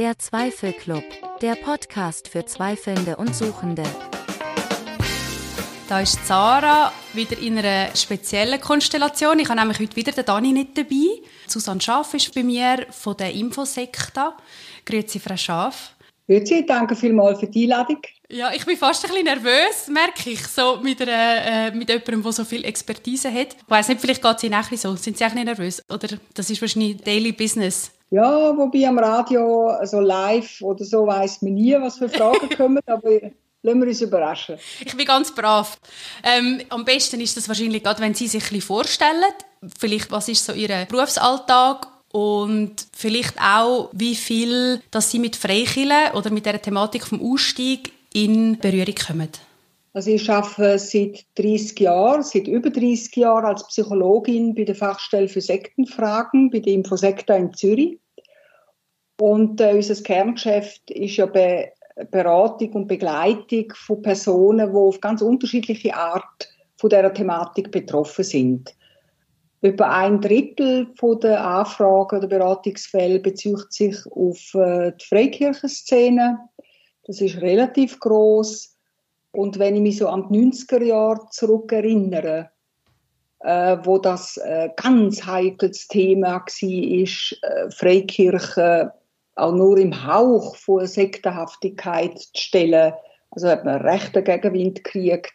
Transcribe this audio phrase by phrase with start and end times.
[0.00, 1.04] Der Zweifelclub,
[1.42, 3.82] der Podcast für Zweifelnde und Suchende.
[5.90, 9.38] Da ist Sarah wieder in einer speziellen Konstellation.
[9.40, 11.20] Ich habe nämlich heute wieder den Dani nicht dabei.
[11.46, 14.38] Susanne Schaff ist bei mir von der Infosekta.
[14.86, 15.94] Grüezi, Frau Schaff.
[16.26, 18.00] Grüezi, danke vielmals für die Einladung.
[18.32, 22.22] Ja, ich bin fast ein bisschen nervös, merke ich, so mit, einer, äh, mit jemandem,
[22.22, 23.54] der so viel Expertise hat.
[23.54, 24.94] Ich weiss nicht, vielleicht geht es Ihnen auch so.
[24.94, 25.82] Sind Sie auch nicht nervös?
[25.92, 27.90] Oder das ist wahrscheinlich Daily Business?
[28.10, 32.80] Ja, wobei am Radio so live oder so weiss man nie, was für Fragen kommen,
[32.86, 33.10] aber
[33.62, 34.58] lassen wir uns überraschen.
[34.84, 35.78] Ich bin ganz brav.
[36.22, 39.32] Ähm, am besten ist das wahrscheinlich gerade, wenn Sie sich ein bisschen vorstellen,
[39.76, 46.12] vielleicht was ist so Ihr Berufsalltag und vielleicht auch, wie viel, dass Sie mit Freikillen
[46.14, 49.28] oder mit der Thematik vom Ausstieg in Berührung kommen?
[49.92, 55.28] Also ich arbeite seit 30 Jahren, seit über 30 Jahren als Psychologin bei der Fachstelle
[55.28, 57.98] für Sektenfragen bei der Infosekta in Zürich.
[59.20, 61.72] Und äh, unser Kerngeschäft ist ja Be
[62.10, 68.74] Beratung und Begleitung von Personen, die auf ganz unterschiedliche Art von dieser Thematik betroffen sind.
[69.60, 70.88] Über ein Drittel
[71.22, 76.38] der Anfragen oder Beratungsfälle bezieht sich auf äh, die Freikirchenszene,
[77.06, 78.76] das ist relativ groß.
[79.32, 82.50] Und wenn ich mich so an die 90er Jahre zurückerinnere,
[83.40, 88.92] äh, wo das äh, ganz heikles Thema war, ist äh, Freikirche
[89.36, 92.92] auch nur im Hauch von Sektenhaftigkeit zu stellen.
[93.30, 95.32] Also hat man rechten Gegenwind gekriegt.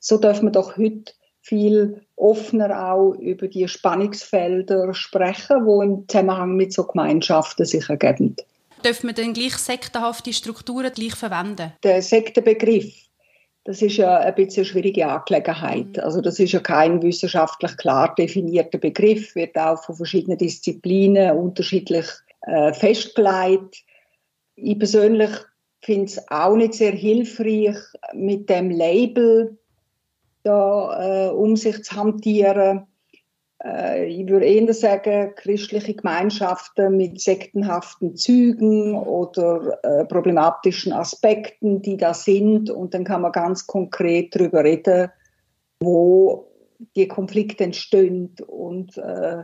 [0.00, 6.56] So darf man doch heute viel offener auch über die Spannungsfelder sprechen, wo im Zusammenhang
[6.56, 8.34] mit so Gemeinschaften sich ergeben.
[8.84, 11.72] Dürfen wir denn gleich sektenhafte Strukturen gleich verwenden?
[11.82, 12.94] Der Sektenbegriff,
[13.64, 15.96] das ist ja ein bisschen eine schwierige Angelegenheit.
[15.96, 16.00] Mhm.
[16.02, 22.06] Also das ist ja kein wissenschaftlich klar definierter Begriff, wird auch von verschiedenen Disziplinen unterschiedlich
[22.42, 23.82] äh, festgelegt.
[24.56, 25.30] Ich persönlich
[25.82, 27.78] finde es auch nicht sehr hilfreich,
[28.12, 29.56] mit dem Label
[30.42, 32.86] da äh, um sich zu hantieren
[33.64, 42.12] ich würde eher sagen, christliche Gemeinschaften mit sektenhaften Zügen oder äh, problematischen Aspekten, die da
[42.12, 42.68] sind.
[42.68, 45.10] Und dann kann man ganz konkret darüber reden,
[45.80, 46.46] wo
[46.94, 49.38] die Konflikte entstehen und äh,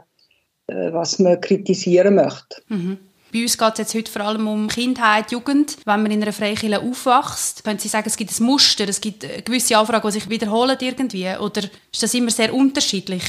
[0.66, 2.62] äh was man kritisieren möchte.
[2.68, 2.98] Mhm.
[3.32, 5.78] Bei uns geht es jetzt heute vor allem um Kindheit, Jugend.
[5.86, 9.24] Wenn man in einer Freikirche aufwächst, können Sie sagen, es gibt ein Muster, es gibt
[9.24, 11.28] äh, gewisse Anfragen, die sich wiederholen irgendwie?
[11.38, 13.22] Oder ist das immer sehr unterschiedlich?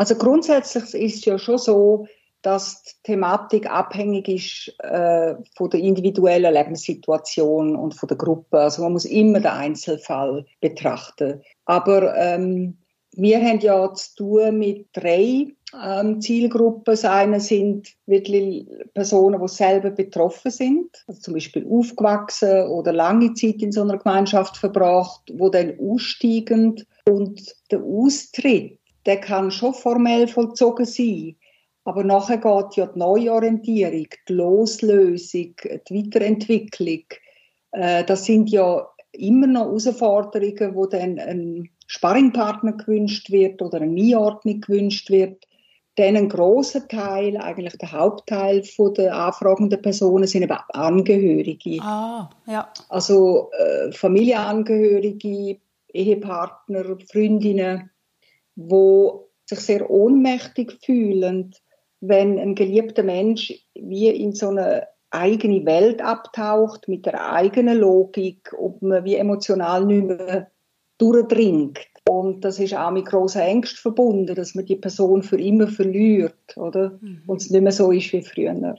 [0.00, 2.06] Also grundsätzlich ist es ja schon so,
[2.40, 8.60] dass die Thematik abhängig ist äh, von der individuellen Lebenssituation und von der Gruppe.
[8.60, 11.42] Also man muss immer den Einzelfall betrachten.
[11.66, 12.78] Aber ähm,
[13.12, 16.84] wir haben ja zu tun mit drei ähm, Zielgruppen.
[16.86, 23.34] Das eine sind wirklich Personen, die selber betroffen sind, also zum Beispiel aufgewachsen oder lange
[23.34, 29.74] Zeit in so einer Gemeinschaft verbracht, wo dann aussteigen und der Austritt der kann schon
[29.74, 31.36] formell vollzogen sein.
[31.84, 35.54] Aber nachher geht ja die Neuorientierung, die Loslösung,
[35.88, 37.04] die Weiterentwicklung.
[37.72, 44.00] Äh, das sind ja immer noch Herausforderungen, wo dann ein Sparringpartner gewünscht wird oder eine
[44.00, 45.46] Einordnung gewünscht wird.
[45.98, 48.62] Denn ein großer Teil, eigentlich der Hauptteil
[48.96, 51.82] der anfragenden Personen sind eben Angehörige.
[51.82, 52.72] Ah, ja.
[52.88, 55.58] Also äh, Familienangehörige,
[55.92, 57.90] Ehepartner, Freundinnen
[58.68, 61.54] wo sich sehr ohnmächtig fühlen,
[62.00, 68.54] wenn ein geliebter Mensch wie in so eine eigene Welt abtaucht mit der eigenen Logik,
[68.56, 70.50] ob man wie emotional nicht mehr
[70.98, 71.80] durchdringt.
[72.08, 76.56] Und das ist auch mit großer Ängst verbunden, dass man die Person für immer verliert,
[76.56, 76.98] oder?
[77.00, 77.22] Mhm.
[77.26, 78.76] Und es nicht mehr so ist wie früher.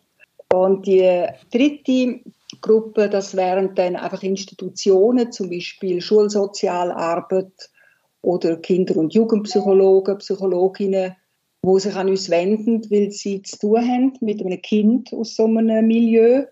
[0.53, 2.19] Und die dritte
[2.61, 7.69] Gruppe, das wären dann einfach Institutionen, zum Beispiel Schulsozialarbeit,
[8.21, 11.15] oder Kinder- und Jugendpsychologen, Psychologinnen,
[11.63, 15.45] wo sich an uns wenden, weil sie zu tun haben mit einem Kind aus so
[15.45, 16.45] einem Milieu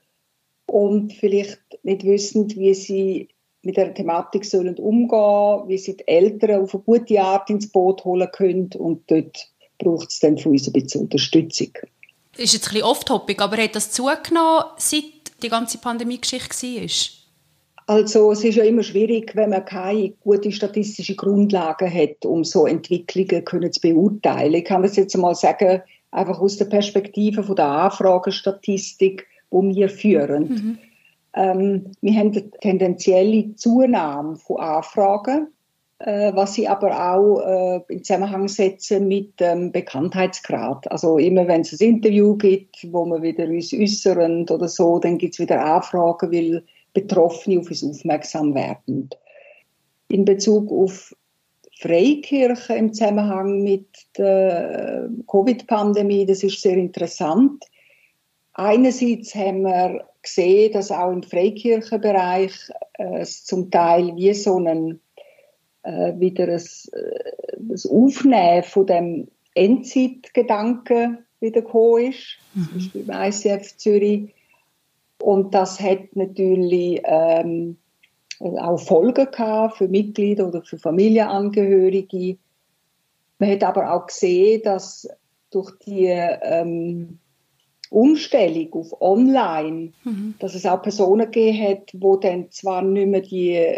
[0.67, 3.29] und vielleicht nicht wissen, wie sie
[3.63, 8.05] mit der Thematik sollen umgehen, wie sie die Eltern auf eine gute Art ins Boot
[8.05, 11.73] holen können und dort braucht es dann von uns ein bisschen Unterstützung.
[12.33, 15.03] Das ist jetzt ein bisschen off-topic, aber hat das zugenommen, seit
[15.41, 17.18] die ganze Pandemie-Geschichte war?
[17.89, 22.67] Also es ist ja immer schwierig, wenn man keine gute statistische Grundlage hat, um so
[22.67, 24.53] Entwicklungen können zu beurteilen.
[24.53, 25.81] Ich kann das jetzt mal sagen,
[26.11, 30.43] einfach aus der Perspektive von der Anfragestatistik, wo wir führen.
[30.43, 30.77] Mhm.
[31.33, 35.47] Ähm, wir haben eine tendenzielle Zunahme von Anfragen
[35.99, 40.89] äh, was sie aber auch äh, in Zusammenhang setzen mit dem ähm, Bekanntheitsgrad.
[40.89, 45.17] Also immer wenn es ein Interview gibt, wo wir wieder uns äußern oder so, dann
[45.17, 46.63] gibt es wieder Anfragen, weil
[46.93, 49.09] Betroffene auf uns aufmerksam werden.
[50.07, 51.15] In Bezug auf
[51.79, 53.87] Freikirche im Zusammenhang mit
[54.17, 57.63] der Covid-Pandemie, das ist sehr interessant.
[58.53, 62.51] Einerseits haben wir gesehen, dass auch im Freikirchenbereich
[62.97, 64.99] äh, zum Teil wie so ein
[65.83, 66.59] äh, wieder äh,
[67.57, 72.63] ein Aufnehmen von dem Endzeitgedanken wieder gekommen ist, mhm.
[72.63, 74.33] zum Beispiel beim ICF Zürich.
[75.21, 77.77] Und das hat natürlich ähm,
[78.39, 82.37] auch Folgen gehabt für Mitglieder oder für Familienangehörige.
[83.37, 85.07] Man hat aber auch gesehen, dass
[85.51, 87.19] durch die ähm,
[87.89, 90.35] Umstellung auf Online, mhm.
[90.39, 93.77] dass es auch Personen gegeben hat, wo dann zwar nicht mehr die,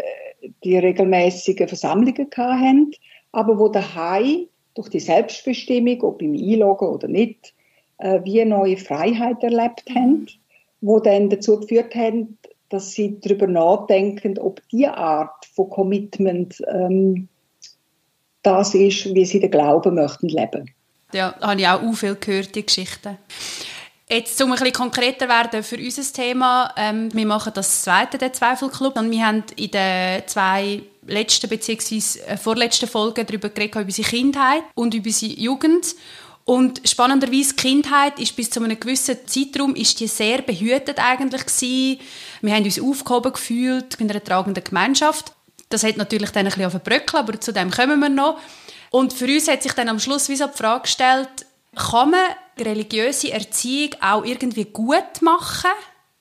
[0.64, 2.92] die regelmäßigen Versammlungen hatten,
[3.32, 7.54] aber wo daheim durch die Selbstbestimmung, ob im Einloggen oder nicht,
[7.98, 10.26] äh, wie eine neue Freiheit erlebt haben,
[10.82, 12.36] wo dann dazu geführt haben,
[12.68, 17.28] dass sie darüber nachdenken, ob die Art von Commitment ähm,
[18.42, 20.70] das ist, wie sie den Glauben möchten leben.
[21.12, 23.18] Ja, habe ich auch viel gehört, die Geschichten.
[24.08, 28.32] Jetzt, um ein bisschen konkreter werden für unser Thema, ähm, wir machen das zweite, der
[28.32, 32.20] Zweifelclub, und wir haben in den zwei letzten bzw.
[32.26, 35.94] Äh, vorletzten Folgen darüber geredet, über unsere Kindheit und über unsere Jugend.
[36.44, 41.46] Und spannenderweise, die Kindheit ist bis zu einem gewissen Zeitraum ist die sehr behütet eigentlich
[41.46, 42.00] gewesen.
[42.40, 45.32] Wir haben uns aufgehoben gefühlt in einer tragenden Gemeinschaft.
[45.68, 48.38] Das hat natürlich dann ein bisschen verbröckelt, aber zu dem kommen wir noch.
[48.90, 52.20] Und für uns hat sich dann am Schluss wie so die Frage gestellt, kann man
[52.58, 55.70] religiöse Erziehung auch irgendwie gut machen,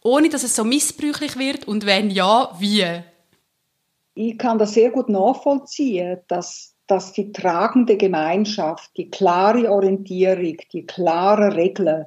[0.04, 1.68] ohne dass es so missbräuchlich wird?
[1.68, 3.04] Und wenn ja, wie?
[4.14, 10.86] Ich kann das sehr gut nachvollziehen, dass, dass die tragende Gemeinschaft, die klare Orientierung, die
[10.86, 12.06] klaren Regeln,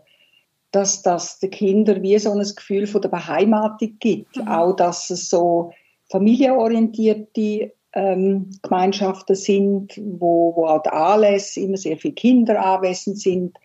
[0.73, 4.37] dass das den Kindern wie so ein Gefühl von der Beheimatung gibt.
[4.37, 4.47] Mhm.
[4.47, 5.73] Auch, dass es so
[6.11, 13.57] familienorientierte ähm, Gemeinschaften sind, wo, wo auch die Anlässe immer sehr viele Kinder anwesend sind,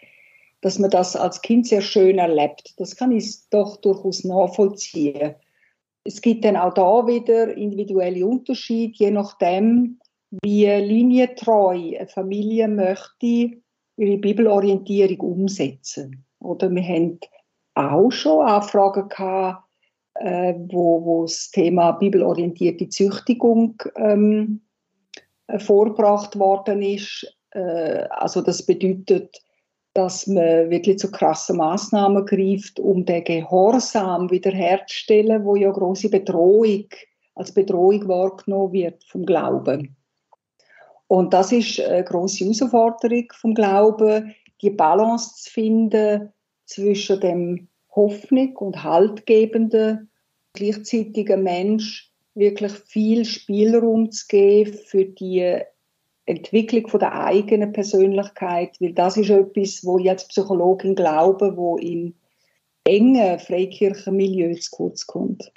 [0.61, 2.75] dass man das als Kind sehr schön erlebt.
[2.77, 5.35] Das kann ich doch durchaus nachvollziehen.
[6.05, 9.99] Es gibt dann auch da wieder individuelle Unterschiede, je nachdem,
[10.43, 13.61] wie linientreu eine Familie möchte
[13.97, 16.25] ihre Bibelorientierung umsetzen.
[16.39, 17.19] Oder wir haben
[17.75, 19.63] auch schon Anfragen gehabt,
[20.15, 24.61] äh, wo, wo das Thema bibelorientierte Züchtigung ähm,
[25.47, 27.25] äh, vorgebracht worden ist.
[27.51, 29.41] Äh, also das bedeutet,
[29.93, 36.85] dass man wirklich zu krassen Maßnahmen greift, um den Gehorsam wiederherzustellen, wo ja große Bedrohung
[37.35, 39.95] als Bedrohung wahrgenommen wird vom Glauben.
[41.09, 46.29] Und das ist eine große Herausforderung vom Glauben, die Balance zu finden
[46.65, 50.11] zwischen dem Hoffnung und Haltgebenden,
[50.53, 55.57] gleichzeitigen Mensch wirklich viel Spielraum zu geben für die
[56.27, 61.77] Entwicklung von der eigenen Persönlichkeit, weil das ist etwas, wo ich als Psychologin glaube, wo
[61.77, 62.13] in
[62.83, 65.51] engen Freikirchenmilieu zu kurz kommt.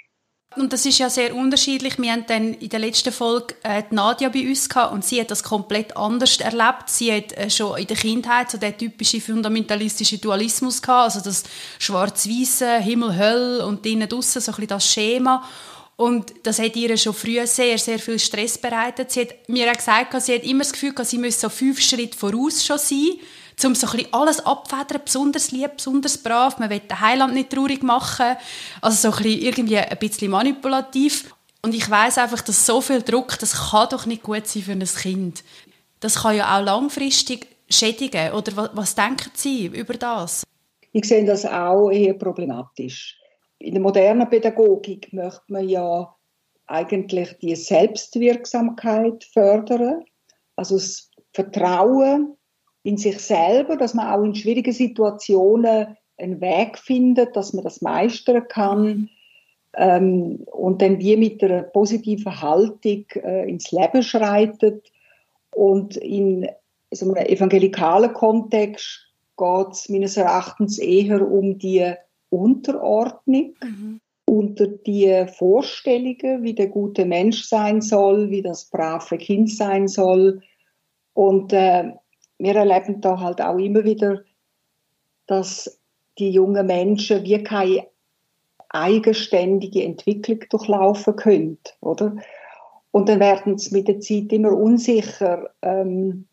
[0.55, 1.97] Und das ist ja sehr unterschiedlich.
[1.97, 5.19] Wir haben dann in der letzten Folge äh, die Nadia bei uns gehabt und sie
[5.19, 6.87] hat das komplett anders erlebt.
[6.87, 11.43] Sie hat äh, schon in der Kindheit so den typischen fundamentalistische Dualismus gehabt, also das
[11.79, 15.43] schwarz-weiße Himmel, Hölle und drinnen draussen so ein bisschen das Schema.
[15.95, 19.11] Und das hat ihr schon früh sehr, sehr viel Stress bereitet.
[19.11, 22.17] Sie hat mir auch gesagt, sie hat immer das Gefühl, sie müsse so fünf Schritte
[22.17, 23.19] voraus schon sein
[23.63, 26.59] um so ein alles abfedern, besonders lieb, besonders brav.
[26.59, 28.35] Man will den Heiland nicht traurig machen.
[28.81, 31.33] Also so ein irgendwie ein bisschen manipulativ.
[31.61, 34.71] Und ich weiß einfach, dass so viel Druck, das kann doch nicht gut sein für
[34.73, 35.43] ein Kind.
[35.99, 38.33] Das kann ja auch langfristig schädigen.
[38.33, 40.43] Oder was, was denken Sie über das?
[40.91, 43.17] Ich sehe das auch eher problematisch.
[43.59, 46.13] In der modernen Pädagogik möchte man ja
[46.67, 50.03] eigentlich die Selbstwirksamkeit fördern,
[50.55, 52.37] also das Vertrauen
[52.83, 57.81] in sich selber, dass man auch in schwierigen Situationen einen Weg findet, dass man das
[57.81, 59.09] meistern kann
[59.75, 64.91] ähm, und dann wie mit einer positiven Haltung äh, ins Leben schreitet.
[65.55, 66.47] Und in
[66.91, 71.93] so einem evangelikalen Kontext geht es meines Erachtens eher um die
[72.29, 74.01] Unterordnung mhm.
[74.25, 80.41] unter die Vorstellungen, wie der gute Mensch sein soll, wie das brave Kind sein soll.
[81.13, 81.91] Und äh,
[82.43, 84.23] wir erleben da halt auch immer wieder,
[85.27, 85.79] dass
[86.19, 87.87] die jungen Menschen wie keine
[88.69, 92.15] eigenständige Entwicklung durchlaufen können, oder?
[92.91, 96.27] Und dann werden sie mit der Zeit immer unsicher, ähm,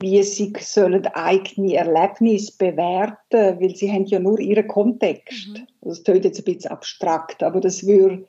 [0.00, 5.48] wie sie sollen eigene Erlebnisse bewerten, weil sie haben ja nur ihren Kontext.
[5.48, 5.66] Mhm.
[5.82, 8.26] Das klingt jetzt ein bisschen abstrakt, aber das würde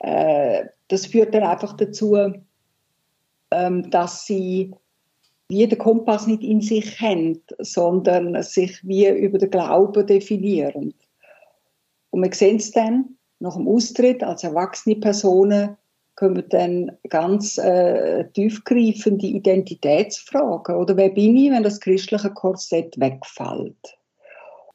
[0.00, 2.16] äh, das führt dann einfach dazu,
[3.50, 4.74] ähm, dass sie
[5.50, 10.94] wie den Kompass nicht in sich haben, sondern sich wie über den Glauben definieren.
[12.10, 15.76] Und wir sehen es dann nach dem Austritt als erwachsene Personen,
[16.14, 20.76] kommen dann ganz äh, tiefgreifende Identitätsfragen.
[20.76, 23.98] Oder wer bin ich, wenn das christliche Korsett wegfällt?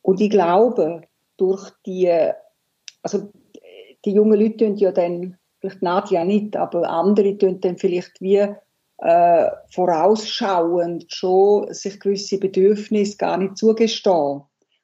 [0.01, 1.01] Und ich glaube,
[1.38, 2.12] durch die,
[3.01, 3.29] also
[4.03, 8.46] die jungen Leute tun ja dann, vielleicht Nadja nicht, aber andere tun dann vielleicht wie
[8.98, 14.42] äh, vorausschauend schon sich gewisse Bedürfnisse gar nicht zugestehen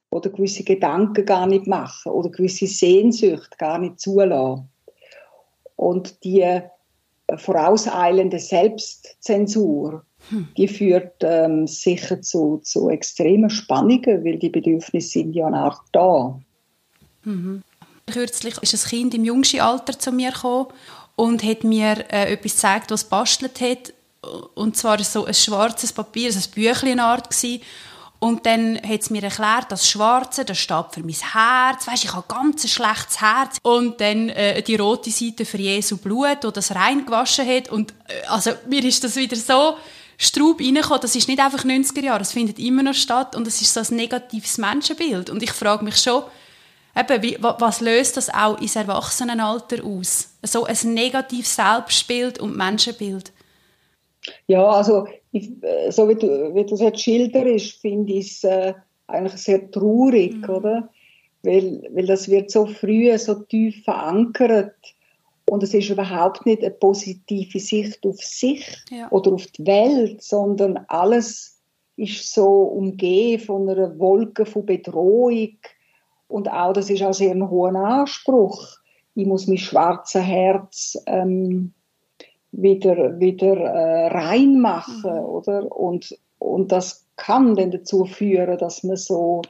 [0.10, 4.70] oder gewisse Gedanken gar nicht machen oder gewisse Sehnsucht gar nicht zulassen.
[5.78, 6.62] Und die äh,
[7.38, 10.50] vorauseilende Selbstzensur, hm.
[10.58, 16.40] die führt ähm, sicher zu, zu extremen Spannungen, weil die Bedürfnisse sind ja auch da.
[17.24, 17.64] Mhm.
[18.12, 20.68] Kürzlich ist ein Kind im jüngsten Alter zu mir gekommen
[21.16, 23.94] und hat mir äh, etwas gezeigt, was bastelt hat.
[24.56, 27.62] Und zwar so ein schwarzes Papier, also ein Büchlein Art gewesen.
[28.20, 31.88] Und dann hat es mir erklärt, das Schwarze, das steht für mein Herz.
[31.88, 33.58] Weißt, ich habe ganz ein schlechtes Herz.
[33.64, 37.70] Und dann äh, die rote Seite für Jesu Blut, wo das reingewaschen hat.
[37.70, 39.76] Und äh, also mir ist das wieder so
[40.20, 41.02] Straub reingekommen.
[41.02, 43.36] Das ist nicht einfach 90er Jahre, das findet immer noch statt.
[43.36, 45.32] Und es ist so ein negatives Menschenbild.
[45.32, 46.22] Und ich frage mich schon,
[46.96, 50.30] eben, wie, was löst das auch ins Erwachsenenalter aus?
[50.44, 53.32] So ein negatives Selbstbild und Menschenbild.
[54.48, 58.44] Ja, also ich, äh, so wie du, wie du es jetzt schilderst, finde ich es
[58.44, 58.74] äh,
[59.08, 60.50] eigentlich sehr traurig, mhm.
[60.50, 60.90] oder?
[61.44, 64.76] Weil, weil das wird so früh, so tief verankert
[65.50, 69.12] und es ist überhaupt nicht eine positive Sicht auf sich ja.
[69.12, 71.60] oder auf die Welt, sondern alles
[71.98, 75.58] ist so umgeben von einer Wolke von Bedrohung
[76.28, 78.78] und auch, das ist auch sehr ein hoher Anspruch.
[79.16, 81.74] Ich muss mein schwarzes Herz ähm,
[82.52, 85.26] wieder, wieder äh, reinmachen, mhm.
[85.26, 85.72] oder?
[85.72, 89.42] Und, und das kann dann dazu führen, dass man so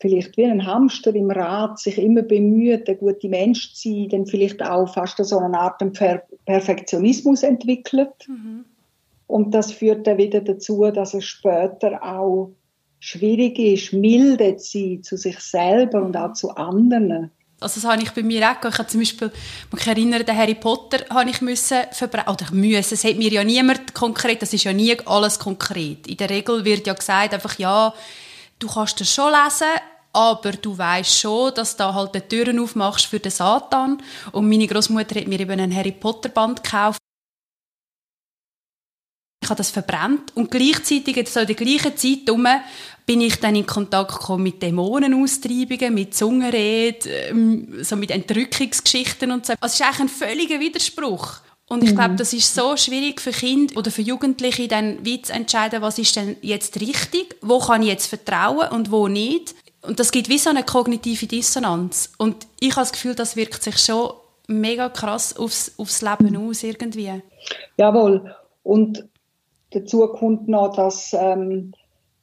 [0.00, 4.26] vielleicht wie ein Hamster im Rad sich immer bemüht, ein guter Mensch zu sein, dann
[4.26, 8.28] vielleicht auch fast so eine Art Per Perfektionismus entwickelt.
[8.28, 8.64] Mhm.
[9.26, 12.52] Und das führt dann wieder dazu, dass es später auch
[13.00, 17.30] schwierig ist, milde zu sein zu sich selber und auch zu anderen.
[17.58, 19.32] Also das habe ich bei mir auch Ich habe zum Beispiel,
[19.72, 22.28] mich erinnere, den Harry Potter habe ich müssen verbrennen.
[22.28, 26.06] Oder müssen, es hat mir ja niemand konkret, das ist ja nie alles konkret.
[26.06, 27.94] In der Regel wird ja gesagt, einfach, ja,
[28.58, 29.80] du kannst das schon lesen,
[30.12, 34.02] aber du weißt schon, dass da halt die Türen aufmachst für den Satan.
[34.32, 37.00] Und meine Großmutter hat mir eben einen Harry Potter Band gekauft.
[39.42, 42.46] Ich habe das verbrannt und gleichzeitig, so in der gleichen Zeit herum,
[43.04, 49.46] bin ich dann in Kontakt gekommen mit Dämonenaustreibungen, mit Zungenrede, ähm, so mit Entrückungsgeschichten und
[49.46, 49.52] so.
[49.60, 51.40] Also es ist eigentlich ein völliger Widerspruch.
[51.68, 51.96] Und ich mhm.
[51.96, 55.98] glaube, das ist so schwierig für Kinder oder für Jugendliche, dann wie zu entscheiden, was
[55.98, 59.54] ist denn jetzt richtig, wo kann ich jetzt vertrauen und wo nicht.
[59.82, 62.12] Und das gibt wie so eine kognitive Dissonanz.
[62.18, 64.12] Und ich habe das Gefühl, das wirkt sich schon
[64.48, 67.22] mega krass aufs, aufs Leben aus irgendwie.
[67.76, 68.34] Jawohl.
[68.62, 69.04] Und
[69.70, 71.72] dazu kommt noch, dass ähm,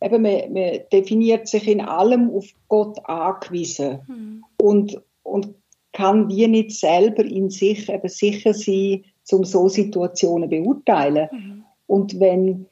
[0.02, 4.46] eben man, man definiert sich in allem auf Gott angewiesen mhm.
[4.58, 5.54] und, und
[5.94, 11.30] kann wie nicht selber in sich eben sicher sein, um so Situationen beurteilen.
[11.32, 11.64] Mhm.
[11.88, 12.66] Und wenn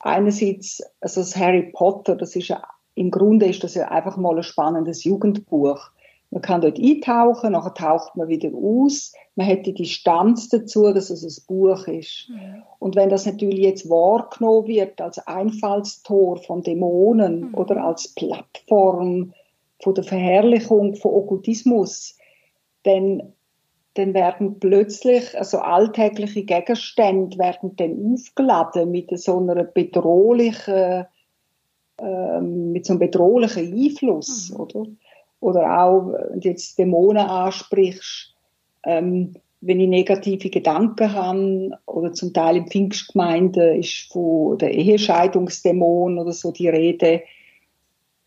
[0.00, 2.62] einerseits, also das Harry Potter, das ist ja,
[2.94, 5.90] im Grunde ist das ja einfach mal ein spannendes Jugendbuch.
[6.30, 9.12] Man kann dort eintauchen, nachher taucht man wieder aus.
[9.36, 12.28] Man hat die Distanz dazu, dass es ein Buch ist.
[12.28, 12.62] Mhm.
[12.78, 17.54] Und wenn das natürlich jetzt wahrgenommen wird als Einfallstor von Dämonen mhm.
[17.54, 19.32] oder als Plattform
[19.82, 22.16] von der Verherrlichung von Okkultismus,
[22.84, 23.32] dann,
[23.94, 31.06] dann werden plötzlich also alltägliche Gegenstände werden dann aufgeladen mit so einer bedrohlichen,
[31.98, 34.60] äh, mit so einem bedrohlichen Einfluss, mhm.
[34.60, 34.86] oder?
[35.40, 38.33] oder auch, wenn du jetzt Dämonen ansprichst,
[38.84, 46.18] ähm, wenn ich negative Gedanken habe, oder zum Teil in Pfingstgemeinden ist von der Ehescheidungsdämon
[46.18, 47.22] oder so die Rede.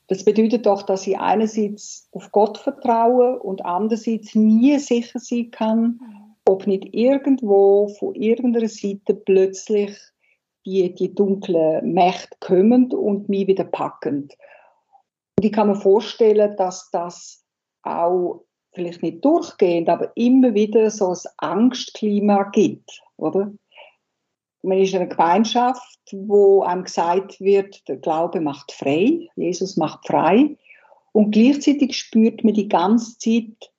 [0.07, 5.99] Das bedeutet doch, dass ich einerseits auf Gott vertraue und andererseits nie sicher sein kann,
[6.45, 9.91] ob nicht irgendwo von irgendeiner Seite plötzlich
[10.65, 14.29] die, die dunklen Mächte kommen und mich wieder packen.
[15.37, 17.43] Und ich kann mir vorstellen, dass das
[17.83, 18.46] auch
[18.77, 23.01] vielleicht nicht durchgehend, aber immer wieder so ein Angstklima gibt.
[23.17, 23.51] oder?
[24.63, 30.07] Man ist in einer Gemeinschaft, wo einem gesagt wird, der Glaube macht frei, Jesus macht
[30.07, 30.57] frei.
[31.11, 33.71] Und gleichzeitig spürt man die ganze Zeit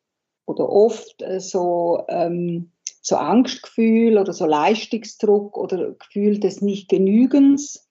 [0.46, 7.86] oder oft äh, so, ähm, so Angstgefühl oder so Leistungsdruck oder Gefühl des Nicht-Genügens.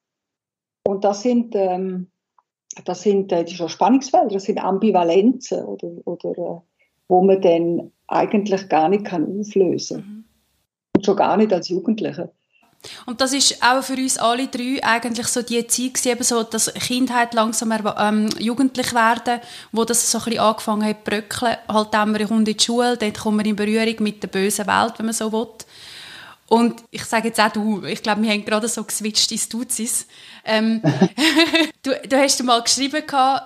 [0.83, 2.11] Und das sind, ähm,
[2.83, 6.61] das sind äh, die Spannungsfelder, das sind Ambivalenzen oder, oder äh,
[7.07, 10.07] wo man dann eigentlich gar nicht kann auflösen kann.
[10.07, 10.23] Mhm.
[10.95, 12.31] Und schon gar nicht als Jugendliche.
[13.05, 16.73] Und das ist auch für uns alle drei eigentlich so die Zeit eben so, dass
[16.73, 21.57] Kindheit langsam ähm, jugendlich werden, wo das so ein bisschen angefangen hat zu bröckeln.
[21.67, 24.93] Halt dann wir in die Schule, dort kommen wir in Berührung mit der bösen Welt,
[24.97, 25.47] wenn man so will.
[26.49, 30.07] Und ich sage jetzt auch du, ich glaube, wir haben gerade so geswitcht ins Duzis.
[30.45, 30.81] Ähm,
[31.83, 33.03] du, du hast mal geschrieben,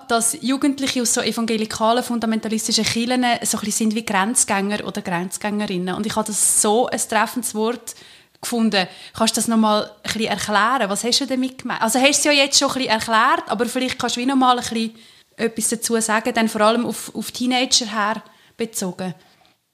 [0.08, 5.96] dass Jugendliche aus so evangelikalen, fundamentalistischen Kirchen so ein bisschen sind wie Grenzgänger oder Grenzgängerinnen.
[5.96, 7.96] Und ich habe das so ein treffendes Wort
[8.40, 8.86] gefunden.
[9.14, 10.88] Kannst du das nochmal ein bisschen erklären?
[10.88, 11.82] Was hast du damit gemeint?
[11.82, 14.26] Also hast du es ja jetzt schon ein bisschen erklärt, aber vielleicht kannst du wie
[14.26, 14.94] nochmal ein bisschen
[15.36, 18.22] etwas dazu sagen, dann vor allem auf, auf Teenager her
[18.56, 19.14] bezogen.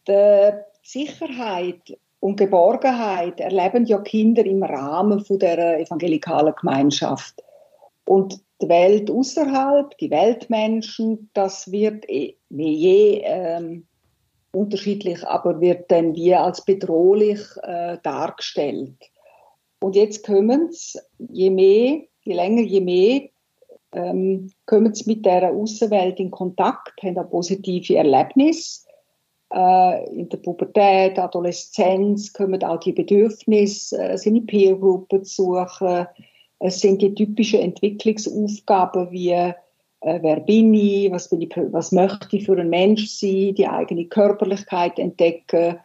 [0.07, 0.51] Die
[0.83, 7.43] Sicherheit und Geborgenheit erleben ja Kinder im Rahmen von der evangelikalen Gemeinschaft.
[8.05, 13.87] Und die Welt außerhalb, die Weltmenschen, das wird eh, wie je ähm,
[14.53, 18.97] unterschiedlich, aber wird dann wie als bedrohlich äh, dargestellt.
[19.81, 23.29] Und jetzt kommen sie, je mehr, je länger, je mehr,
[23.93, 28.88] ähm, kommen sie mit der Außenwelt in Kontakt, haben ein positive Erlebnis.
[29.51, 36.07] Äh, in der Pubertät, Adoleszenz kommen auch die Bedürfnisse, äh, sind in Peergruppen zu suchen.
[36.59, 39.55] Es sind die typischen Entwicklungsaufgaben wie äh,
[40.01, 44.05] wer bin ich, was, bin ich, was möchte ich für ein Mensch sein, die eigene
[44.05, 45.79] Körperlichkeit entdecken.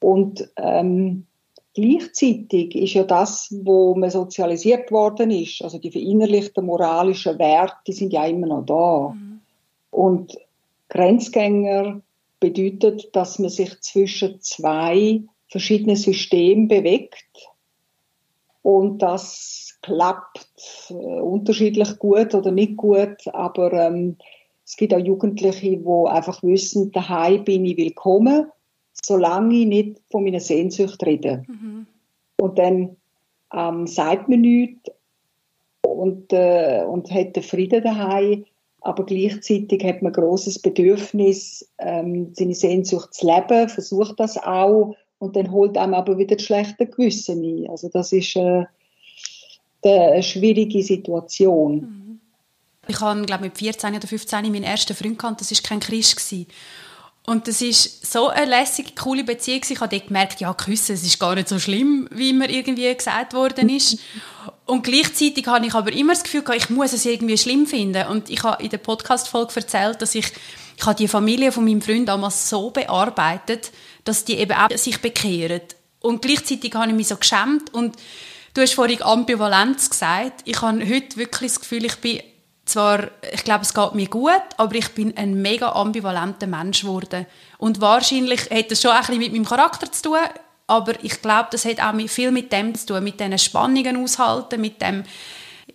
[0.00, 1.26] Und ähm,
[1.74, 7.92] gleichzeitig ist ja das, wo man sozialisiert worden ist, also die verinnerlichten moralischen Werte, die
[7.92, 9.14] sind ja immer noch da.
[9.14, 9.40] Mhm.
[9.90, 10.38] Und
[10.88, 12.00] Grenzgänger
[12.42, 17.48] bedeutet, dass man sich zwischen zwei verschiedenen Systemen bewegt
[18.62, 20.46] und das klappt
[20.90, 24.16] äh, unterschiedlich gut oder nicht gut, aber ähm,
[24.64, 28.46] es gibt auch Jugendliche, die einfach wissen, daheim bin ich willkommen,
[28.92, 31.44] solange ich nicht von meiner Sehnsucht rede.
[31.46, 31.86] Mhm.
[32.40, 32.96] Und dann
[33.52, 34.90] ähm, sagt man nichts
[35.84, 38.44] und, äh, und hat den Frieden daheim,
[38.82, 44.96] aber gleichzeitig hat man ein grosses Bedürfnis, ähm, seine Sehnsucht zu leben, versucht das auch
[45.18, 47.70] und dann holt einem aber wieder das schlechte Gewissen ein.
[47.70, 48.64] Also das ist äh,
[49.84, 51.74] eine schwierige Situation.
[51.74, 52.20] Mhm.
[52.88, 56.16] Ich habe, glaube mit 14 oder 15 meinen ersten Freund gehabt, das war kein Christ.
[56.16, 56.48] Gewesen.
[57.24, 59.60] Und das ist so eine lässige, coole Beziehung.
[59.68, 62.92] Ich habe dort gemerkt, ja, küssen, es ist gar nicht so schlimm, wie mir irgendwie
[62.92, 64.00] gesagt worden ist.
[64.72, 68.06] Und gleichzeitig habe ich aber immer das Gefühl, ich muss es irgendwie schlimm finden.
[68.06, 70.32] Und ich habe in der Podcast-Folge erzählt, dass ich,
[70.78, 73.70] ich habe die Familie von meinem Freund damals so bearbeitet,
[74.04, 75.60] dass die eben auch sich bekehren.
[76.00, 77.98] Und gleichzeitig habe ich mich so geschämt und
[78.54, 80.40] Du hast vorhin Ambivalenz gesagt.
[80.44, 82.20] Ich habe heute wirklich das Gefühl, ich bin
[82.64, 87.26] zwar, ich glaube, es geht mir gut, aber ich bin ein mega ambivalenter Mensch geworden.
[87.58, 90.18] Und wahrscheinlich hat das schon ein bisschen mit meinem Charakter zu tun,
[90.66, 94.60] aber ich glaube, das hat auch viel mit dem zu tun, mit diesen Spannungen aushalten,
[94.60, 95.04] mit dem,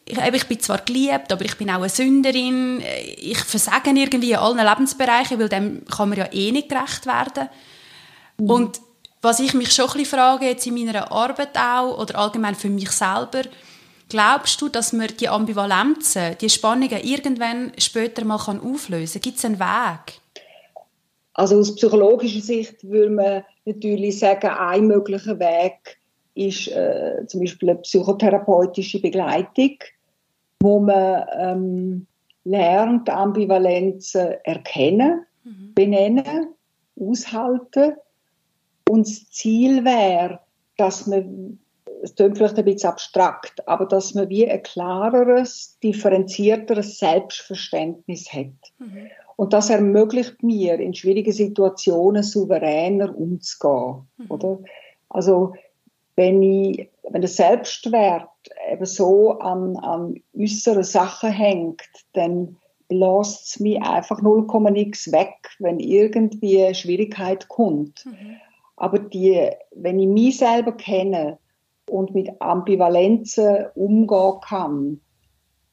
[0.05, 2.81] ich, ich bin zwar geliebt, aber ich bin auch eine Sünderin,
[3.17, 7.49] ich versage irgendwie in allen Lebensbereichen, weil dem kann man ja eh nicht gerecht werden.
[8.37, 8.49] Mhm.
[8.49, 8.81] Und
[9.21, 12.69] was ich mich schon ein bisschen frage, jetzt in meiner Arbeit auch, oder allgemein für
[12.69, 13.41] mich selber,
[14.09, 19.21] glaubst du, dass man die Ambivalenzen, die Spannungen irgendwann später mal auflösen kann?
[19.21, 20.21] Gibt es einen Weg?
[21.33, 25.99] Also aus psychologischer Sicht würde man natürlich sagen, ein möglicher Weg
[26.33, 29.77] ist äh, zum Beispiel eine psychotherapeutische Begleitung,
[30.61, 32.07] wo man ähm,
[32.43, 35.73] lernt, Ambivalenzen erkennen, mhm.
[35.75, 36.53] benennen,
[36.99, 37.93] aushalten
[38.89, 40.39] und das Ziel wäre,
[40.77, 41.59] dass man,
[42.01, 48.53] es klingt vielleicht ein bisschen abstrakt, aber dass man wie ein klareres, differenzierteres Selbstverständnis hat.
[48.79, 49.09] Mhm.
[49.37, 54.07] Und das ermöglicht mir, in schwierigen Situationen souveräner umzugehen.
[54.17, 54.25] Mhm.
[54.29, 54.59] Oder?
[55.09, 55.53] Also,
[56.15, 58.27] wenn ich, wenn der Selbstwert
[58.69, 65.35] eben so an, an äußeren Sachen hängt, dann bläst es mich einfach 0, nix weg,
[65.59, 68.05] wenn irgendwie eine Schwierigkeit kommt.
[68.07, 68.37] Mhm.
[68.75, 71.37] Aber die, wenn ich mich selber kenne
[71.87, 75.01] und mit Ambivalenzen umgehen kann,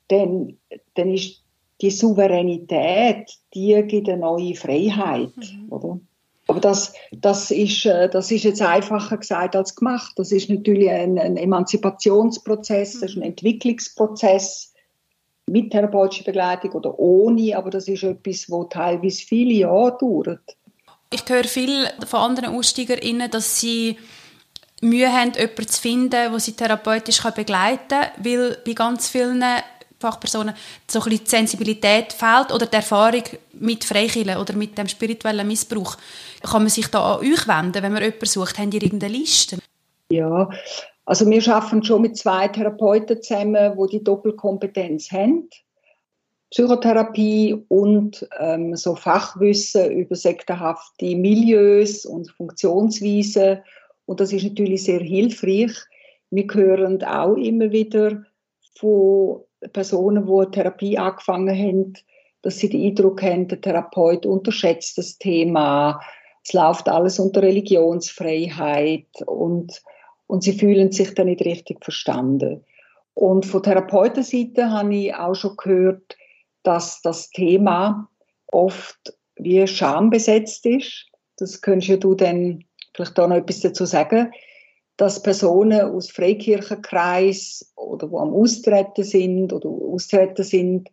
[0.09, 0.59] dann,
[0.95, 1.44] dann ist
[1.85, 5.67] die Souveränität, die gibt eine neue Freiheit, mhm.
[5.69, 6.01] oder?
[6.47, 10.13] Aber das, das, ist, äh, das ist jetzt einfacher gesagt als gemacht.
[10.17, 14.73] Das ist natürlich ein, ein Emanzipationsprozess, das ist ein Entwicklungsprozess
[15.47, 20.57] mit therapeutischer Begleitung oder ohne, aber das ist etwas, wo teilweise viele Jahre dauert.
[21.13, 23.99] Ich höre viel von anderen AussteigerInnen, dass sie
[24.81, 29.43] Mühe haben, jemanden zu finden, der sie therapeutisch begleiten kann, weil bei ganz vielen
[30.05, 30.55] Fachpersonen
[30.87, 33.23] so ein bisschen die Sensibilität fehlt oder die Erfahrung
[33.55, 35.97] mit Freikillen oder mit dem spirituellen Missbrauch.
[36.43, 38.59] Kann man sich da an euch wenden, wenn man jemanden sucht?
[38.59, 39.59] Habt ihr irgendeine Liste?
[40.11, 40.51] Ja,
[41.07, 45.49] also wir arbeiten schon mit zwei Therapeuten zusammen, die die Doppelkompetenz haben.
[46.51, 53.59] Psychotherapie und ähm, so Fachwissen über sektenhafte Milieus und Funktionsweisen.
[54.07, 55.73] Und das ist natürlich sehr hilfreich.
[56.31, 58.25] Wir hören auch immer wieder
[58.77, 59.41] von
[59.73, 61.93] Personen, die Therapie angefangen haben,
[62.43, 66.01] dass sie den Eindruck haben, der Therapeut unterschätzt das Thema.
[66.45, 69.83] Es läuft alles unter Religionsfreiheit und,
[70.27, 72.65] und sie fühlen sich dann nicht richtig verstanden.
[73.15, 76.17] Und von Therapeutenseite habe ich auch schon gehört,
[76.63, 78.09] dass das Thema
[78.49, 81.07] oft wie Scham besetzt ist.
[81.39, 84.31] Das könntest du dann vielleicht da noch etwas dazu sagen
[84.97, 90.89] dass Personen aus Freikirchenkreis oder wo am Austreten sind oder austreten sind,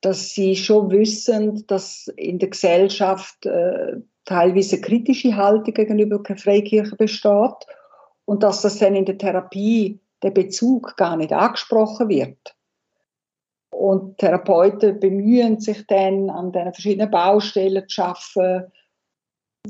[0.00, 7.66] dass sie schon wissen, dass in der Gesellschaft äh, teilweise kritische Haltung gegenüber Freikirche besteht
[8.24, 12.56] und dass das dann in der Therapie der Bezug gar nicht angesprochen wird.
[13.70, 18.72] Und Therapeuten bemühen sich dann, an den verschiedenen Baustellen zu arbeiten,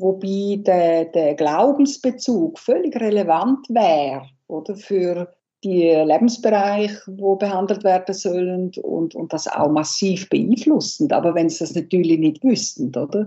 [0.00, 8.72] wobei der, der Glaubensbezug völlig relevant wäre oder für die Lebensbereiche, wo behandelt werden sollen
[8.82, 11.12] und, und das auch massiv beeinflussend.
[11.12, 13.26] Aber wenn sie das natürlich nicht wüssten, oder,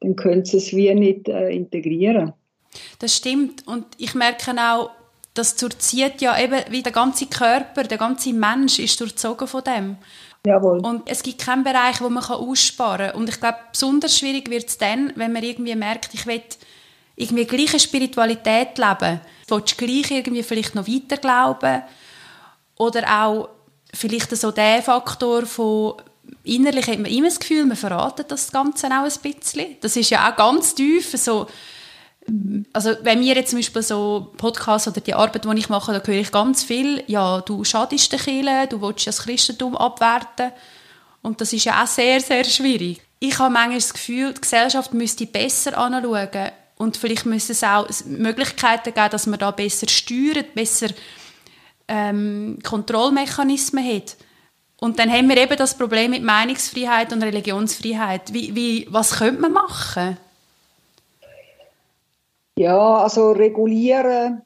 [0.00, 2.32] dann können sie es wie nicht äh, integrieren.
[2.98, 4.90] Das stimmt und ich merke auch,
[5.34, 9.96] das durchzieht ja eben wie der ganze Körper, der ganze Mensch ist durchzogen von dem.
[10.48, 10.78] Jawohl.
[10.78, 13.20] Und es gibt keinen Bereich, wo man aussparen kann.
[13.20, 16.42] Und ich glaube, besonders schwierig wird es dann, wenn man irgendwie merkt, ich will
[17.16, 19.20] irgendwie gleiche Spiritualität leben.
[19.48, 21.82] Willst du gleich irgendwie vielleicht noch weiter glauben?
[22.76, 23.48] Oder auch
[23.92, 25.94] vielleicht so der Faktor von
[26.44, 29.76] innerlich hat man immer das Gefühl, man verratet das Ganze auch ein bisschen.
[29.80, 31.46] Das ist ja auch ganz tief so
[32.72, 36.06] also wenn wir jetzt zum Beispiel so Podcasts oder die Arbeit, die ich mache, da
[36.06, 40.52] höre ich ganz viel, ja, du schadest der Kirche, du willst das Christentum abwerten
[41.22, 43.00] und das ist ja auch sehr, sehr schwierig.
[43.20, 47.88] Ich habe manchmal das Gefühl, die Gesellschaft müsste besser anschauen und vielleicht müsste es auch
[48.04, 50.88] Möglichkeiten geben, dass man da besser steuert, besser
[51.88, 54.16] ähm, Kontrollmechanismen hat.
[54.80, 58.32] Und dann haben wir eben das Problem mit Meinungsfreiheit und Religionsfreiheit.
[58.32, 60.16] Wie, wie, was könnte man machen?
[62.58, 64.42] Ja, also regulieren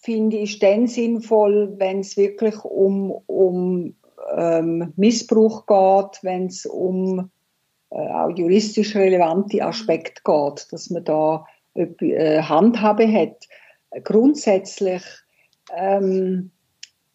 [0.00, 3.96] finde ich dann sinnvoll, wenn es wirklich um, um
[4.36, 7.30] ähm, Missbrauch geht, wenn es um
[7.90, 13.48] äh, auch juristisch relevante Aspekte geht, dass man da äh, Handhabe hat.
[14.04, 15.02] Grundsätzlich
[15.76, 16.52] ähm,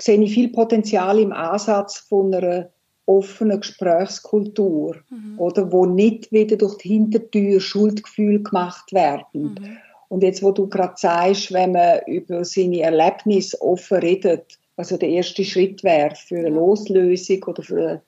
[0.02, 2.70] sehe ich viel Potenzial im Ansatz von einer
[3.06, 5.40] offenen Gesprächskultur mhm.
[5.40, 9.56] oder wo nicht wieder durch die Hintertür Schuldgefühl gemacht werden.
[9.60, 9.78] Mhm.
[10.14, 14.98] Und jetzt, wo du gerade sagst, wenn man über seine Erlebnisse offen redet, was ja
[14.98, 18.04] der erste Schritt wäre für eine Loslösung oder für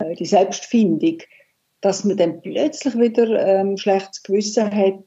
[0.00, 1.18] äh, die Selbstfindung,
[1.82, 5.04] dass man dann plötzlich wieder ähm, schlechtes Gewissen hat,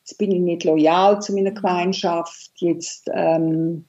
[0.00, 3.86] jetzt bin ich nicht loyal zu meiner Gemeinschaft, jetzt, ähm,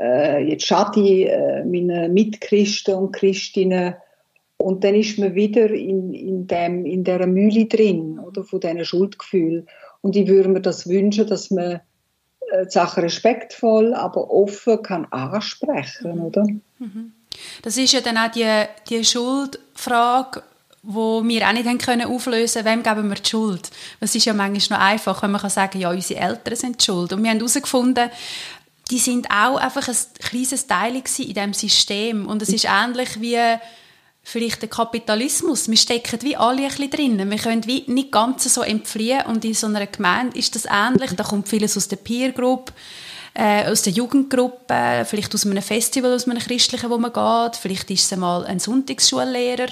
[0.00, 3.94] äh, jetzt schade ich äh, meinen Mitchristen und Christinnen
[4.56, 8.84] und dann ist man wieder in, in, dem, in dieser Mühle drin, oder, von diesen
[8.84, 9.68] Schuldgefühlen.
[10.04, 11.80] Und ich würde mir das wünschen, dass man
[12.52, 16.46] äh, die Sache respektvoll, aber offen kann ansprechen, oder?
[16.78, 17.12] Mhm.
[17.62, 20.42] Das ist ja dann auch die, die Schuldfrage,
[20.82, 23.70] wo wir auch nicht haben können auflösen wem geben wir die Schuld.
[23.98, 26.84] Das ist ja manchmal noch einfach, wenn man kann sagen ja, unsere Eltern sind die
[26.84, 27.14] Schuld.
[27.14, 28.10] Und wir haben herausgefunden,
[28.90, 32.26] die sind auch einfach ein kleines Teil in diesem System.
[32.26, 33.38] Und es ist ähnlich wie
[34.24, 35.68] vielleicht der Kapitalismus.
[35.68, 37.30] Wir stecken wie alle ein bisschen drin.
[37.30, 41.12] Wir können wie nicht ganz so entfliehen und in so einer Gemeinde ist das ähnlich.
[41.12, 42.72] Da kommt vieles aus der Peer Group,
[43.34, 47.56] äh, aus der Jugendgruppe, vielleicht aus einem Festival, aus einem christlichen, wo man geht.
[47.56, 49.68] Vielleicht ist es einmal ein Sonntagsschullehrer.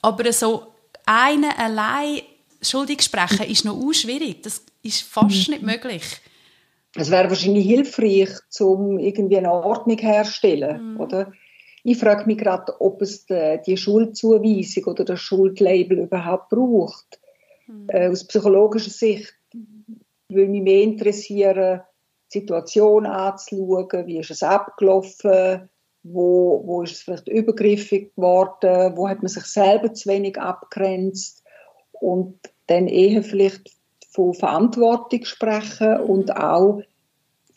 [0.00, 0.72] Aber so
[1.04, 2.22] einen allein
[2.62, 4.42] schuldig sprechen ist noch schwierig.
[4.42, 6.02] Das ist fast nicht möglich.
[6.94, 11.00] Es wäre wahrscheinlich hilfreich, um irgendwie eine Ordnung herzustellen, mhm.
[11.00, 11.32] oder?
[11.84, 17.20] Ich frage mich gerade, ob es die, die Schuldzuweisung oder das Schuldlabel überhaupt braucht.
[17.66, 17.88] Mhm.
[17.88, 19.34] Äh, aus psychologischer Sicht
[20.28, 21.82] würde mich mehr interessieren,
[22.32, 25.68] die Situation anzuschauen, wie ist es abgelaufen,
[26.02, 31.42] wo, wo ist es vielleicht übergriffig geworden, wo hat man sich selber zu wenig abgrenzt?
[31.92, 33.70] Und dann eher vielleicht
[34.10, 36.82] von Verantwortung sprechen und auch,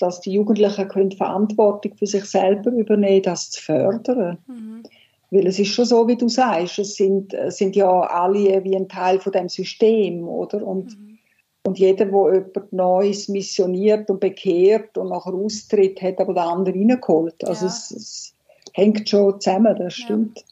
[0.06, 4.38] dass die Jugendlichen können Verantwortung für sich selber übernehmen, das zu fördern.
[4.48, 4.84] Mhm.
[5.32, 8.88] Weil es ist schon so, wie du sagst, es sind, sind ja alle wie ein
[8.88, 10.66] Teil von dem System, oder?
[10.66, 11.18] Und, mhm.
[11.64, 16.90] und jeder, der jemand Neues missioniert und bekehrt und nachher austritt, hat aber den anderen
[16.90, 17.44] reingeholt.
[17.44, 17.72] Also ja.
[17.72, 18.34] es, es,
[18.74, 20.38] hängt schon zusammen, das stimmt.
[20.38, 20.44] Ja.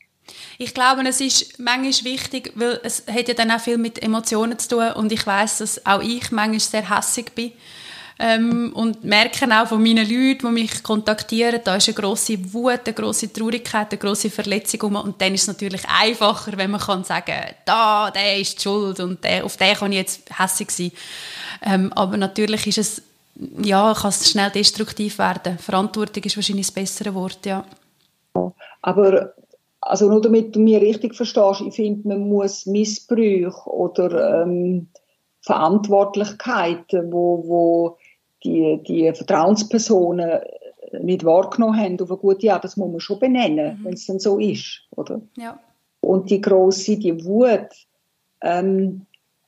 [0.58, 4.58] Ich glaube, es ist manchmal wichtig, weil es hat ja dann auch viel mit Emotionen
[4.58, 7.52] zu tun und ich weiß, dass auch ich manchmal sehr hässig bin
[8.26, 12.80] ähm, und merke auch von meinen Leuten, die mich kontaktieren, da ist eine grosse Wut,
[12.86, 17.04] eine grosse Traurigkeit, eine grosse Verletzung und dann ist es natürlich einfacher, wenn man kann
[17.04, 17.34] sagen,
[17.66, 20.92] da, der ist die Schuld und der, auf den kann ich jetzt hässig sein.
[21.66, 23.02] Ähm, aber natürlich ist es,
[23.62, 25.58] ja, kann es schnell destruktiv werden.
[25.58, 27.66] Verantwortung ist wahrscheinlich das bessere Wort, ja.
[28.82, 29.34] Aber
[29.82, 34.88] also nur damit du mich richtig verstehst, ich finde, man muss Missbrüche oder ähm,
[35.42, 37.98] Verantwortlichkeiten, wo, wo
[38.44, 40.42] die, die Vertrauenspersonen
[41.02, 43.86] nicht wahrgenommen haben, auf eine gute Art, das muss man schon benennen, mhm.
[43.86, 45.22] wenn es dann so ist, oder?
[45.38, 45.60] Ja.
[46.02, 47.70] Und die große, die Wut,
[48.42, 49.06] ähm,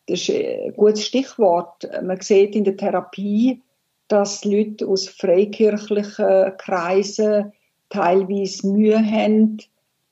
[0.08, 1.88] das ist ein gutes Stichwort.
[2.04, 3.62] Man sieht in der Therapie,
[4.08, 7.52] dass Leute aus freikirchlichen Kreisen
[7.90, 9.58] teilweise Mühe haben,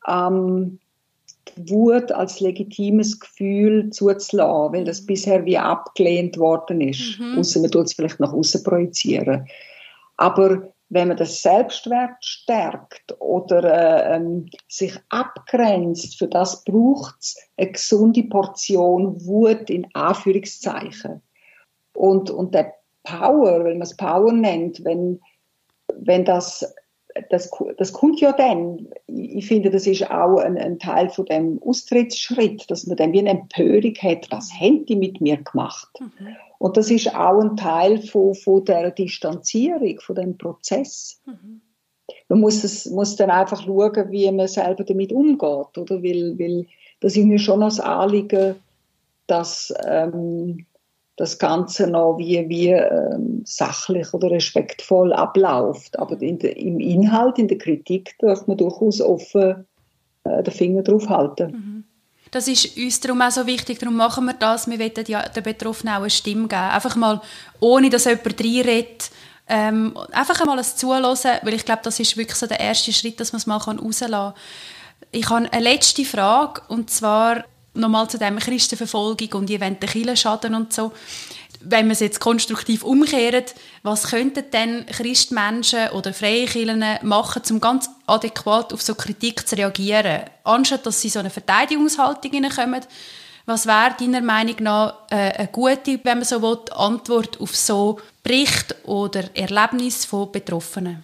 [0.07, 0.79] ähm,
[1.55, 7.19] Wut als legitimes Gefühl zuzulassen, weil das bisher wie abgelehnt worden ist.
[7.19, 7.39] Mhm.
[7.39, 9.47] Außer man tut es vielleicht nach außen projizieren.
[10.17, 17.37] Aber wenn man das Selbstwert stärkt oder äh, ähm, sich abgrenzt, für das braucht es
[17.57, 21.21] eine gesunde Portion Wut in Anführungszeichen.
[21.93, 25.19] Und, und der Power, wenn man es Power nennt, wenn,
[25.95, 26.73] wenn das
[27.29, 28.87] das, das kommt ja dann.
[29.07, 33.19] Ich finde, das ist auch ein, ein, Teil von dem Austrittsschritt, dass man dann wie
[33.19, 35.89] eine Empörung hat, was haben die mit mir gemacht?
[35.99, 36.35] Mhm.
[36.59, 41.21] Und das ist auch ein Teil von, von der Distanzierung, von dem Prozess.
[41.25, 41.61] Mhm.
[42.29, 46.03] Man muss, es, muss dann einfach schauen, wie man selber damit umgeht, oder?
[46.03, 46.65] Weil, weil
[46.99, 48.55] das ist mir schon das Anliegen,
[49.27, 50.65] dass ähm,
[51.15, 55.97] das Ganze noch wie, wie ähm, sachlich oder respektvoll abläuft.
[55.99, 59.65] Aber in de, im Inhalt, in der Kritik, darf man durchaus offen
[60.23, 61.51] äh, den Finger drauf halten.
[61.51, 61.83] Mhm.
[62.31, 64.67] Das ist uns darum auch so wichtig, darum machen wir das.
[64.67, 66.61] Wir wollen ja den Betroffenen auch eine Stimme geben.
[66.61, 67.21] Einfach mal,
[67.59, 69.11] ohne dass jemand reinredet,
[69.47, 73.19] ähm, einfach einmal ein Zuhören, weil ich glaube, das ist wirklich so der erste Schritt,
[73.19, 74.33] dass man es mal rauslassen kann.
[75.11, 80.15] Ich habe eine letzte Frage, und zwar nochmal zu dem Christenverfolgung und die wollen den
[80.15, 80.91] schaden und so.
[81.65, 87.61] Wenn man es jetzt konstruktiv umkehrt, was könnten denn Christmenschen oder freie Kirchen machen, um
[87.61, 90.23] ganz adäquat auf so Kritik zu reagieren?
[90.43, 92.81] Anstatt dass sie so eine Verteidigungshaltung hineinkommen,
[93.45, 97.99] was wäre deiner Meinung nach äh, eine gute, wenn man so will, Antwort auf so
[98.23, 101.03] Bericht oder Erlebnis von Betroffenen?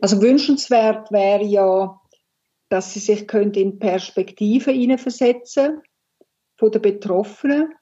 [0.00, 2.00] Also wünschenswert wäre ja,
[2.68, 5.80] dass sie sich in Perspektive hineinversetzen
[6.60, 7.74] von den Betroffenen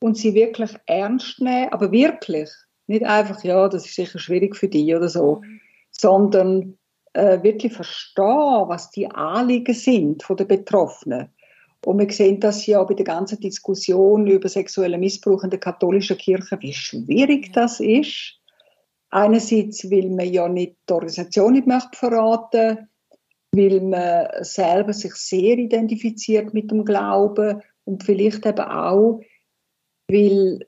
[0.00, 2.48] und sie wirklich ernst nehmen, aber wirklich.
[2.86, 5.60] Nicht einfach, ja, das ist sicher schwierig für dich oder so, mhm.
[5.90, 6.78] sondern
[7.12, 11.28] äh, wirklich verstehen, was die Anliegen sind von den Betroffenen.
[11.84, 16.16] Und wir sehen das ja bei der ganzen Diskussion über sexuellen Missbrauch in der katholischen
[16.16, 18.38] Kirche, wie schwierig das ist.
[19.10, 22.88] Einerseits will man ja nicht die Organisation nicht möchte verraten,
[23.50, 29.20] weil man selber sich sehr identifiziert mit dem Glauben und vielleicht eben auch,
[30.08, 30.66] weil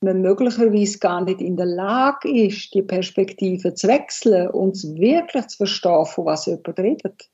[0.00, 5.58] man möglicherweise gar nicht in der Lage ist, die Perspektive zu wechseln und wirklich zu
[5.58, 7.30] verstehen, von was jemand redet.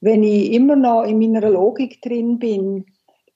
[0.00, 2.86] Wenn ich immer noch in meiner Logik drin bin,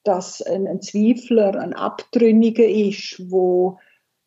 [0.03, 3.77] dass ein, ein Zweifler ein Abtrünniger ist, wo,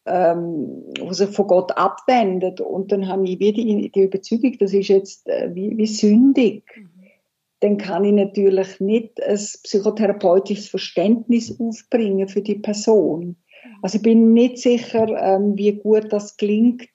[0.07, 4.89] ähm, wo sich von Gott abwendet und dann habe ich wieder die, Überzeugung, das ist
[4.89, 6.65] jetzt äh, wie, wie sündig.
[6.77, 6.98] Mhm
[7.61, 13.37] dann kann ich natürlich nicht ein psychotherapeutisches Verständnis aufbringen für die Person.
[13.83, 16.89] Also ich bin nicht sicher, ähm, wie gut das klingt,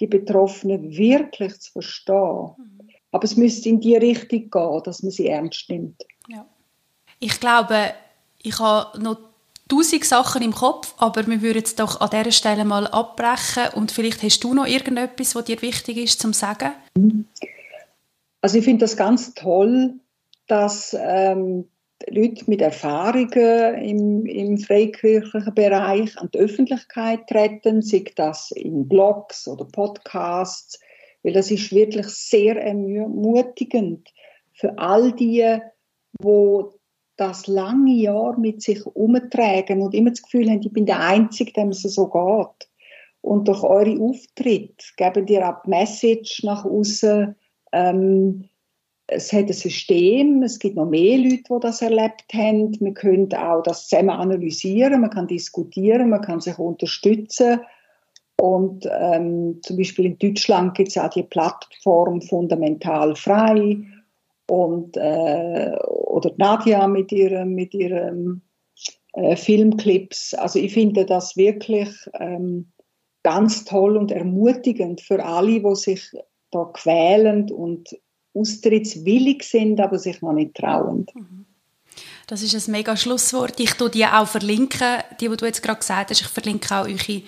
[0.00, 2.50] die Betroffenen wirklich zu verstehen.
[3.12, 6.04] Aber es müsste in die Richtung gehen, dass man sie ernst nimmt.
[6.28, 6.46] Ja.
[7.18, 7.92] Ich glaube,
[8.42, 9.18] ich habe noch
[9.68, 13.90] tausend Sachen im Kopf, aber wir würden jetzt doch an dieser Stelle mal abbrechen und
[13.90, 16.72] vielleicht hast du noch irgendetwas, was dir wichtig ist zum sagen?
[18.46, 19.94] Also ich finde das ganz toll,
[20.46, 21.68] dass ähm,
[22.08, 29.48] Leute mit Erfahrungen im, im freikirchlichen Bereich an die Öffentlichkeit treten, sei das in Blogs
[29.48, 30.78] oder Podcasts,
[31.24, 34.08] weil das ist wirklich sehr ermutigend
[34.52, 35.58] für all die,
[36.20, 36.78] wo
[37.16, 41.52] das lange Jahr mit sich umtragen und immer das Gefühl haben, ich bin der Einzige,
[41.52, 42.68] dem es so geht.
[43.22, 47.34] Und durch eure Auftritt geben ihr auch die Message nach außen,
[47.72, 48.48] ähm,
[49.08, 52.76] es hat ein System, es gibt noch mehr Leute, die das erlebt haben.
[52.80, 57.60] Wir können auch das zusammen analysieren, man kann diskutieren, man kann sich unterstützen.
[58.38, 63.78] Und ähm, zum Beispiel in Deutschland gibt es auch die Plattform Fundamental Frei
[64.50, 68.42] und, äh, oder Nadia mit ihren, mit ihren
[69.14, 70.34] äh, Filmclips.
[70.34, 71.88] Also ich finde das wirklich
[72.20, 72.72] ähm,
[73.22, 76.12] ganz toll und ermutigend für alle, die sich
[76.50, 77.88] da quälen und
[78.34, 81.06] austrittswillig sind, aber sich noch nicht trauen.
[82.26, 83.60] Das ist ein mega Schlusswort.
[83.60, 86.20] Ich tue die auch verlinken, die, die du jetzt gerade gesagt hast.
[86.20, 87.22] Ich verlinke auch eure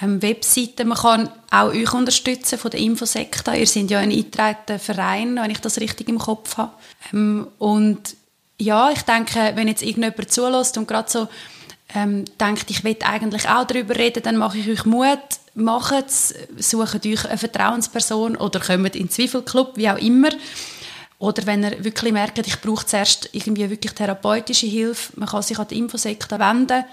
[0.00, 0.84] ähm, Webseite.
[0.84, 3.54] Man kann auch euch unterstützen von der Infosekta.
[3.54, 6.72] Ihr seid ja ein eingetragener Verein, wenn ich das richtig im Kopf habe.
[7.12, 8.16] Ähm, und
[8.60, 11.28] ja, ich denke, wenn jetzt irgendjemand zulässt und gerade so
[11.94, 15.18] ähm, denkt, ich will eigentlich auch darüber reden, dann mache ich euch Mut,
[15.54, 20.30] macht es, sucht euch eine Vertrauensperson oder kommt in den Zweifelclub, wie auch immer.
[21.18, 25.58] Oder wenn ihr wirklich merkt, ich brauche zuerst irgendwie wirklich therapeutische Hilfe, man kann sich
[25.58, 26.84] an die Infosekte wenden.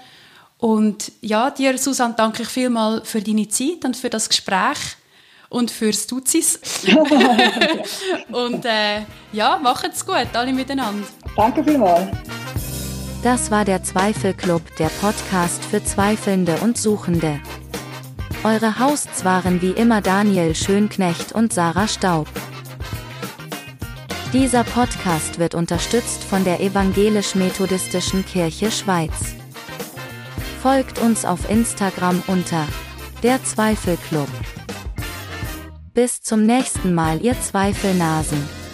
[0.58, 4.78] Und ja, dir, Susanne, danke ich vielmals für deine Zeit und für das Gespräch
[5.48, 6.58] und fürs Duzis.
[8.32, 11.06] und äh, ja, macht's gut, alle miteinander.
[11.36, 12.08] Danke vielmals.
[13.26, 17.40] Das war der Zweifelclub, der Podcast für Zweifelnde und Suchende.
[18.44, 22.28] Eure Hosts waren wie immer Daniel Schönknecht und Sarah Staub.
[24.32, 29.34] Dieser Podcast wird unterstützt von der Evangelisch-Methodistischen Kirche Schweiz.
[30.62, 32.64] Folgt uns auf Instagram unter
[33.24, 34.28] der Zweifelclub.
[35.94, 38.65] Bis zum nächsten Mal, ihr Zweifelnasen.